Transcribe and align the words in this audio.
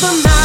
the 0.00 0.06
mountain. 0.08 0.35